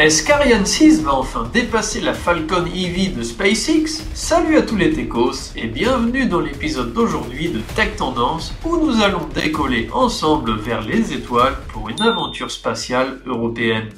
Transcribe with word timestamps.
Est-ce 0.00 0.22
qu'Ariane 0.22 0.64
6 0.64 1.02
va 1.02 1.12
enfin 1.12 1.46
dépasser 1.52 2.00
la 2.00 2.14
Falcon 2.14 2.64
Heavy 2.64 3.10
de 3.10 3.22
SpaceX? 3.22 4.02
Salut 4.14 4.56
à 4.56 4.62
tous 4.62 4.76
les 4.76 4.94
techos 4.94 5.52
et 5.56 5.66
bienvenue 5.66 6.24
dans 6.24 6.40
l'épisode 6.40 6.94
d'aujourd'hui 6.94 7.50
de 7.50 7.58
Tech 7.76 7.96
Tendance 7.96 8.54
où 8.64 8.78
nous 8.78 9.02
allons 9.02 9.28
décoller 9.34 9.90
ensemble 9.92 10.54
vers 10.54 10.80
les 10.80 11.12
étoiles 11.12 11.58
pour 11.68 11.90
une 11.90 12.00
aventure 12.00 12.50
spatiale 12.50 13.20
européenne. 13.26 13.90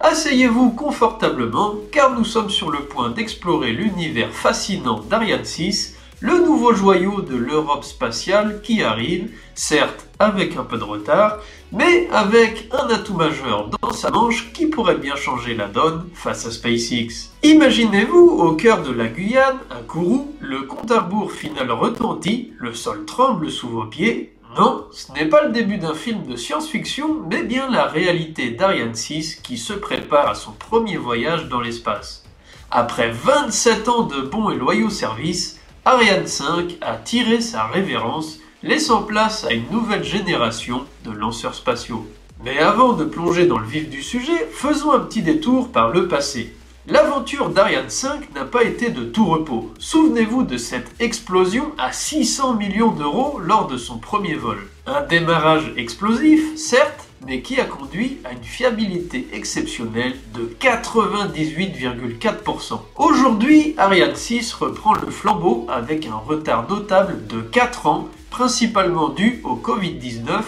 Asseyez-vous 0.00 0.72
confortablement 0.72 1.76
car 1.90 2.14
nous 2.14 2.26
sommes 2.26 2.50
sur 2.50 2.70
le 2.70 2.80
point 2.80 3.08
d'explorer 3.08 3.72
l'univers 3.72 4.34
fascinant 4.34 5.00
d'Ariane 5.00 5.46
6 5.46 5.96
le 6.22 6.38
nouveau 6.38 6.72
joyau 6.72 7.20
de 7.20 7.34
l'Europe 7.34 7.82
spatiale 7.82 8.60
qui 8.62 8.80
arrive, 8.80 9.32
certes 9.56 10.06
avec 10.20 10.56
un 10.56 10.62
peu 10.62 10.78
de 10.78 10.84
retard, 10.84 11.38
mais 11.72 12.08
avec 12.12 12.68
un 12.70 12.86
atout 12.90 13.14
majeur 13.14 13.68
dans 13.68 13.92
sa 13.92 14.10
manche 14.10 14.52
qui 14.52 14.66
pourrait 14.66 14.98
bien 14.98 15.16
changer 15.16 15.56
la 15.56 15.66
donne 15.66 16.08
face 16.14 16.46
à 16.46 16.52
SpaceX. 16.52 17.32
Imaginez-vous 17.42 18.38
au 18.38 18.52
cœur 18.52 18.82
de 18.82 18.92
la 18.92 19.08
Guyane, 19.08 19.58
à 19.68 19.82
Kourou, 19.84 20.32
le 20.38 20.62
compte 20.62 20.92
à 20.92 21.00
rebours 21.00 21.32
final 21.32 21.72
retentit, 21.72 22.52
le 22.56 22.72
sol 22.72 23.04
tremble 23.04 23.50
sous 23.50 23.68
vos 23.68 23.86
pieds. 23.86 24.32
Non, 24.56 24.86
ce 24.92 25.10
n'est 25.12 25.28
pas 25.28 25.42
le 25.42 25.50
début 25.50 25.78
d'un 25.78 25.94
film 25.94 26.24
de 26.24 26.36
science-fiction, 26.36 27.16
mais 27.28 27.42
bien 27.42 27.68
la 27.68 27.86
réalité 27.86 28.50
d'Ariane 28.50 28.94
6 28.94 29.36
qui 29.42 29.58
se 29.58 29.72
prépare 29.72 30.28
à 30.28 30.34
son 30.36 30.52
premier 30.52 30.98
voyage 30.98 31.48
dans 31.48 31.60
l'espace. 31.60 32.22
Après 32.70 33.10
27 33.10 33.88
ans 33.88 34.02
de 34.04 34.20
bons 34.20 34.50
et 34.50 34.56
loyaux 34.56 34.88
services, 34.88 35.58
Ariane 35.84 36.28
5 36.28 36.76
a 36.80 36.94
tiré 36.94 37.40
sa 37.40 37.66
révérence, 37.66 38.38
laissant 38.62 39.02
place 39.02 39.44
à 39.44 39.52
une 39.52 39.68
nouvelle 39.72 40.04
génération 40.04 40.86
de 41.04 41.10
lanceurs 41.10 41.56
spatiaux. 41.56 42.06
Mais 42.44 42.60
avant 42.60 42.92
de 42.92 43.04
plonger 43.04 43.46
dans 43.46 43.58
le 43.58 43.66
vif 43.66 43.90
du 43.90 44.00
sujet, 44.00 44.48
faisons 44.52 44.92
un 44.92 45.00
petit 45.00 45.22
détour 45.22 45.72
par 45.72 45.90
le 45.90 46.06
passé. 46.06 46.54
L'aventure 46.86 47.48
d'Ariane 47.48 47.90
5 47.90 48.32
n'a 48.32 48.44
pas 48.44 48.62
été 48.62 48.90
de 48.90 49.02
tout 49.02 49.26
repos. 49.26 49.72
Souvenez-vous 49.80 50.44
de 50.44 50.56
cette 50.56 50.94
explosion 51.00 51.72
à 51.78 51.92
600 51.92 52.54
millions 52.54 52.92
d'euros 52.92 53.40
lors 53.40 53.66
de 53.66 53.76
son 53.76 53.98
premier 53.98 54.34
vol. 54.34 54.58
Un 54.86 55.02
démarrage 55.02 55.72
explosif, 55.76 56.56
certes, 56.56 57.08
mais 57.26 57.40
qui 57.40 57.58
a 57.60 57.64
conduit 57.64 58.18
à 58.24 58.32
une 58.32 58.42
fiabilité 58.42 59.28
exceptionnelle 59.32 60.16
de 60.34 60.54
98,4%. 60.60 62.80
Aujourd'hui, 62.96 63.74
Ariane 63.78 64.16
6 64.16 64.52
reprend 64.54 64.94
le 64.94 65.10
flambeau 65.10 65.66
avec 65.68 66.06
un 66.06 66.16
retard 66.16 66.68
notable 66.68 67.24
de 67.26 67.40
4 67.40 67.86
ans, 67.86 68.08
principalement 68.30 69.08
dû 69.08 69.40
au 69.44 69.54
Covid-19 69.56 70.42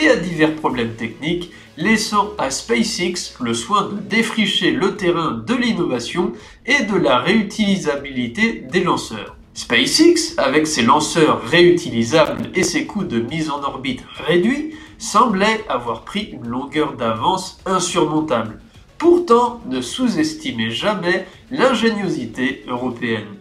et 0.00 0.08
à 0.08 0.14
divers 0.16 0.54
problèmes 0.54 0.94
techniques, 0.94 1.50
laissant 1.76 2.30
à 2.38 2.50
SpaceX 2.50 3.34
le 3.40 3.52
soin 3.54 3.88
de 3.88 3.96
défricher 4.00 4.70
le 4.70 4.96
terrain 4.96 5.42
de 5.46 5.54
l'innovation 5.54 6.32
et 6.66 6.84
de 6.84 6.96
la 6.96 7.18
réutilisabilité 7.18 8.64
des 8.70 8.84
lanceurs. 8.84 9.36
SpaceX, 9.54 10.34
avec 10.36 10.66
ses 10.66 10.82
lanceurs 10.82 11.42
réutilisables 11.42 12.50
et 12.54 12.62
ses 12.62 12.84
coûts 12.86 13.04
de 13.04 13.20
mise 13.20 13.50
en 13.50 13.62
orbite 13.62 14.04
réduits, 14.26 14.74
semblait 15.00 15.64
avoir 15.68 16.02
pris 16.02 16.28
une 16.32 16.46
longueur 16.46 16.92
d'avance 16.92 17.58
insurmontable. 17.66 18.60
Pourtant, 18.98 19.60
ne 19.66 19.80
sous-estimez 19.80 20.70
jamais 20.70 21.26
l'ingéniosité 21.50 22.64
européenne. 22.68 23.38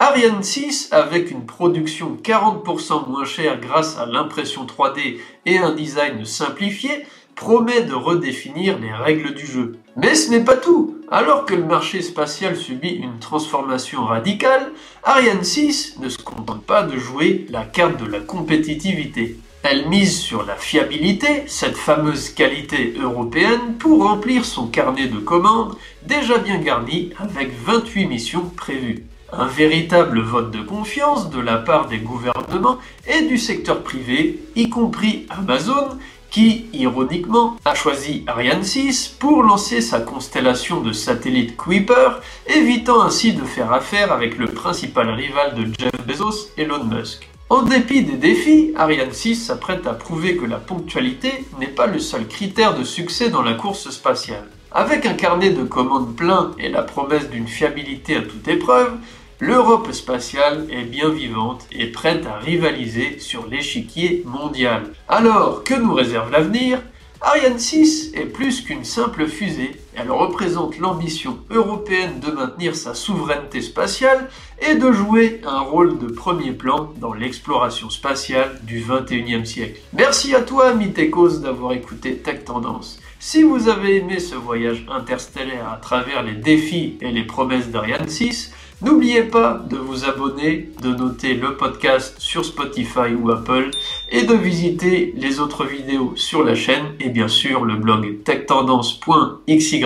Ariane 0.00 0.42
6, 0.42 0.88
avec 0.90 1.30
une 1.30 1.46
production 1.46 2.18
40% 2.22 3.08
moins 3.08 3.24
chère 3.24 3.60
grâce 3.60 3.96
à 3.96 4.04
l'impression 4.04 4.66
3D 4.66 5.18
et 5.46 5.58
un 5.58 5.72
design 5.72 6.24
simplifié, 6.26 7.06
promet 7.36 7.82
de 7.82 7.94
redéfinir 7.94 8.78
les 8.78 8.92
règles 8.92 9.32
du 9.34 9.46
jeu. 9.46 9.76
Mais 9.94 10.14
ce 10.14 10.30
n'est 10.30 10.44
pas 10.44 10.56
tout. 10.56 10.98
Alors 11.10 11.44
que 11.44 11.54
le 11.54 11.64
marché 11.64 12.02
spatial 12.02 12.56
subit 12.56 12.90
une 12.90 13.18
transformation 13.20 14.04
radicale, 14.04 14.72
Ariane 15.04 15.44
6 15.44 15.98
ne 16.00 16.08
se 16.08 16.18
contente 16.18 16.64
pas 16.64 16.82
de 16.82 16.98
jouer 16.98 17.46
la 17.50 17.62
carte 17.62 18.02
de 18.02 18.10
la 18.10 18.20
compétitivité. 18.20 19.38
Elle 19.68 19.88
mise 19.88 20.20
sur 20.20 20.46
la 20.46 20.54
fiabilité, 20.54 21.42
cette 21.48 21.76
fameuse 21.76 22.28
qualité 22.28 22.94
européenne, 23.02 23.74
pour 23.80 24.04
remplir 24.04 24.44
son 24.44 24.68
carnet 24.68 25.08
de 25.08 25.18
commandes 25.18 25.74
déjà 26.04 26.38
bien 26.38 26.58
garni 26.58 27.10
avec 27.18 27.50
28 27.64 28.06
missions 28.06 28.48
prévues. 28.56 29.06
Un 29.32 29.46
véritable 29.46 30.20
vote 30.20 30.52
de 30.52 30.62
confiance 30.62 31.30
de 31.30 31.40
la 31.40 31.56
part 31.56 31.88
des 31.88 31.98
gouvernements 31.98 32.78
et 33.08 33.22
du 33.22 33.38
secteur 33.38 33.82
privé, 33.82 34.38
y 34.54 34.68
compris 34.68 35.26
Amazon, 35.30 35.98
qui, 36.30 36.66
ironiquement, 36.72 37.56
a 37.64 37.74
choisi 37.74 38.22
Ariane 38.28 38.62
6 38.62 39.16
pour 39.18 39.42
lancer 39.42 39.80
sa 39.80 39.98
constellation 39.98 40.80
de 40.80 40.92
satellites 40.92 41.56
Kuiper, 41.56 42.20
évitant 42.46 43.02
ainsi 43.02 43.32
de 43.32 43.42
faire 43.42 43.72
affaire 43.72 44.12
avec 44.12 44.38
le 44.38 44.46
principal 44.46 45.10
rival 45.10 45.56
de 45.56 45.64
Jeff 45.76 46.06
Bezos, 46.06 46.50
Elon 46.56 46.84
Musk. 46.84 47.28
En 47.48 47.62
dépit 47.62 48.02
des 48.02 48.16
défis, 48.16 48.72
Ariane 48.74 49.12
6 49.12 49.36
s'apprête 49.36 49.86
à 49.86 49.92
prouver 49.94 50.36
que 50.36 50.46
la 50.46 50.56
ponctualité 50.56 51.44
n'est 51.60 51.68
pas 51.68 51.86
le 51.86 52.00
seul 52.00 52.26
critère 52.26 52.76
de 52.76 52.82
succès 52.82 53.30
dans 53.30 53.42
la 53.42 53.54
course 53.54 53.88
spatiale. 53.90 54.48
Avec 54.72 55.06
un 55.06 55.14
carnet 55.14 55.50
de 55.50 55.62
commandes 55.62 56.16
plein 56.16 56.50
et 56.58 56.68
la 56.68 56.82
promesse 56.82 57.30
d'une 57.30 57.46
fiabilité 57.46 58.16
à 58.16 58.22
toute 58.22 58.48
épreuve, 58.48 58.94
l'Europe 59.38 59.92
spatiale 59.92 60.66
est 60.72 60.86
bien 60.86 61.08
vivante 61.08 61.68
et 61.70 61.86
prête 61.86 62.26
à 62.26 62.36
rivaliser 62.36 63.20
sur 63.20 63.46
l'échiquier 63.46 64.24
mondial. 64.26 64.82
Alors, 65.06 65.62
que 65.62 65.74
nous 65.74 65.94
réserve 65.94 66.32
l'avenir? 66.32 66.80
Ariane 67.28 67.58
6 67.58 68.12
est 68.14 68.26
plus 68.26 68.60
qu'une 68.60 68.84
simple 68.84 69.26
fusée, 69.26 69.72
elle 69.96 70.12
représente 70.12 70.78
l'ambition 70.78 71.38
européenne 71.50 72.20
de 72.20 72.30
maintenir 72.30 72.76
sa 72.76 72.94
souveraineté 72.94 73.62
spatiale 73.62 74.30
et 74.60 74.76
de 74.76 74.92
jouer 74.92 75.40
un 75.44 75.58
rôle 75.58 75.98
de 75.98 76.06
premier 76.06 76.52
plan 76.52 76.92
dans 76.98 77.12
l'exploration 77.12 77.90
spatiale 77.90 78.60
du 78.62 78.80
21e 78.80 79.44
siècle. 79.44 79.80
Merci 79.92 80.36
à 80.36 80.42
toi, 80.42 80.72
Mitekos, 80.74 81.40
d'avoir 81.40 81.72
écouté 81.72 82.14
Tech 82.14 82.44
Tendance. 82.44 83.00
Si 83.18 83.42
vous 83.42 83.68
avez 83.68 83.96
aimé 83.96 84.20
ce 84.20 84.36
voyage 84.36 84.86
interstellaire 84.88 85.68
à 85.68 85.78
travers 85.78 86.22
les 86.22 86.34
défis 86.34 86.96
et 87.00 87.10
les 87.10 87.24
promesses 87.24 87.70
d'Ariane 87.70 88.08
6, 88.08 88.52
N'oubliez 88.82 89.22
pas 89.22 89.58
de 89.70 89.78
vous 89.78 90.04
abonner, 90.04 90.68
de 90.82 90.90
noter 90.90 91.32
le 91.32 91.56
podcast 91.56 92.16
sur 92.18 92.44
Spotify 92.44 93.14
ou 93.18 93.30
Apple 93.30 93.70
et 94.10 94.24
de 94.24 94.34
visiter 94.34 95.14
les 95.16 95.40
autres 95.40 95.64
vidéos 95.64 96.12
sur 96.14 96.44
la 96.44 96.54
chaîne 96.54 96.94
et 97.00 97.08
bien 97.08 97.28
sûr 97.28 97.64
le 97.64 97.76
blog 97.76 98.22
techtendance.xyz 98.22 99.78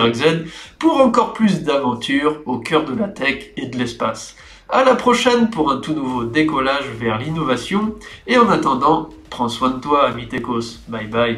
pour 0.77 0.99
encore 0.99 1.31
plus 1.31 1.63
d'aventures 1.63 2.41
au 2.45 2.57
cœur 2.57 2.83
de 2.83 2.93
la 2.93 3.07
tech 3.07 3.51
et 3.55 3.67
de 3.67 3.77
l'espace. 3.77 4.35
À 4.67 4.83
la 4.83 4.95
prochaine 4.95 5.49
pour 5.49 5.71
un 5.71 5.77
tout 5.77 5.93
nouveau 5.93 6.25
décollage 6.25 6.89
vers 6.99 7.17
l'innovation 7.17 7.95
et 8.27 8.37
en 8.37 8.49
attendant, 8.49 9.07
prends 9.29 9.47
soin 9.47 9.69
de 9.69 9.79
toi, 9.79 10.09
ami 10.09 10.27
Bye 10.89 11.07
bye. 11.07 11.37